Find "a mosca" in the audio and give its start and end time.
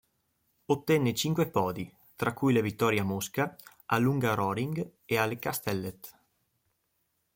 3.01-3.55